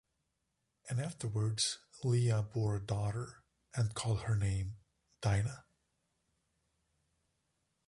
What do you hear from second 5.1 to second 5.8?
Dinah.